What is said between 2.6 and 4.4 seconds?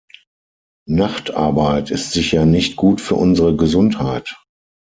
gut für unsere Gesundheit.